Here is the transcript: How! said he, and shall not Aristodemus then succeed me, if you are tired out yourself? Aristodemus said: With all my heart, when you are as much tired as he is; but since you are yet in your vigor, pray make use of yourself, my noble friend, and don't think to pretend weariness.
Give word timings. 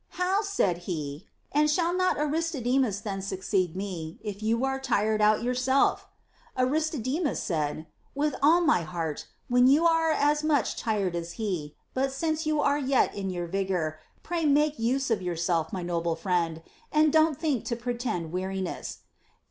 How! 0.17 0.39
said 0.41 0.79
he, 0.89 1.27
and 1.51 1.69
shall 1.69 1.93
not 1.93 2.17
Aristodemus 2.17 3.01
then 3.01 3.21
succeed 3.21 3.75
me, 3.75 4.17
if 4.23 4.41
you 4.41 4.65
are 4.65 4.79
tired 4.79 5.21
out 5.21 5.43
yourself? 5.43 6.07
Aristodemus 6.57 7.39
said: 7.43 7.85
With 8.15 8.33
all 8.41 8.61
my 8.61 8.81
heart, 8.81 9.27
when 9.47 9.67
you 9.67 9.85
are 9.85 10.09
as 10.09 10.43
much 10.43 10.75
tired 10.75 11.15
as 11.15 11.33
he 11.33 11.65
is; 11.65 11.71
but 11.93 12.11
since 12.11 12.47
you 12.47 12.59
are 12.61 12.79
yet 12.79 13.13
in 13.13 13.29
your 13.29 13.45
vigor, 13.45 13.99
pray 14.23 14.43
make 14.43 14.79
use 14.79 15.11
of 15.11 15.21
yourself, 15.21 15.71
my 15.71 15.83
noble 15.83 16.15
friend, 16.15 16.63
and 16.91 17.13
don't 17.13 17.37
think 17.37 17.63
to 17.65 17.75
pretend 17.75 18.31
weariness. 18.31 19.01